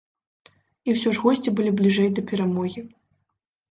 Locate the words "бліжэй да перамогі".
1.83-2.81